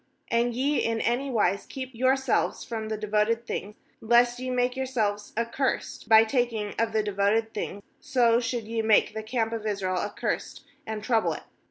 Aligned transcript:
18And 0.31 0.55
ye, 0.55 0.79
in 0.83 0.99
any 0.99 1.29
wise 1.29 1.67
keep 1.67 1.93
yourselves 1.93 2.63
from 2.63 2.89
the 2.89 2.97
devoted 2.97 3.45
thing, 3.45 3.75
lest 4.01 4.39
ye 4.39 4.49
make 4.49 4.75
your 4.75 4.87
selves 4.87 5.31
accursed 5.37 6.09
by 6.09 6.23
taking 6.23 6.73
of 6.79 6.91
the 6.91 7.03
de 7.03 7.11
voted 7.13 7.53
thing, 7.53 7.83
so 7.99 8.39
should 8.39 8.63
ye 8.63 8.81
make 8.81 9.13
the 9.13 9.21
camp 9.21 9.53
of 9.53 9.67
Israel 9.67 9.97
accursed, 9.97 10.65
and 10.87 11.03
trouble 11.03 11.33
it. 11.33 11.43